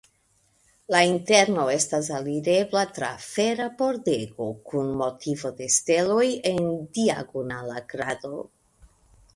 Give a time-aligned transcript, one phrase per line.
[0.93, 6.61] La interno estas alirebla tra fera pordego kun motivo de steloj en
[6.99, 8.37] diagonala krado.